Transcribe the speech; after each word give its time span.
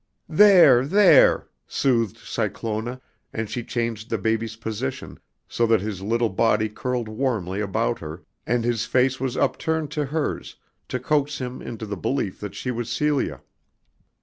"There, 0.29 0.83
there!" 0.83 1.47
soothed 1.67 2.17
Cyclona, 2.17 2.99
and 3.31 3.47
she 3.47 3.63
changed 3.63 4.09
the 4.09 4.17
baby's 4.17 4.55
position, 4.55 5.19
so 5.47 5.67
that 5.67 5.79
his 5.81 6.01
little 6.01 6.29
body 6.31 6.69
curled 6.69 7.07
warmly 7.07 7.61
about 7.61 7.99
her 7.99 8.23
and 8.47 8.63
his 8.63 8.87
face 8.87 9.19
was 9.19 9.37
upturned 9.37 9.91
to 9.91 10.05
hers 10.05 10.55
to 10.87 10.99
coax 10.99 11.37
him 11.37 11.61
into 11.61 11.85
the 11.85 11.97
belief 11.97 12.39
that 12.39 12.55
she 12.55 12.71
was 12.71 12.89
Celia. 12.89 13.43